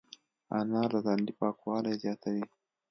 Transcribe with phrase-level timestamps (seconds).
[0.57, 2.45] انار د تندي پاکوالی زیاتوي.